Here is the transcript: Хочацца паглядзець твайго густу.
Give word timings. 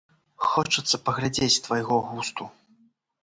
Хочацца 0.51 0.99
паглядзець 1.09 1.59
твайго 1.67 1.95
густу. 2.09 2.43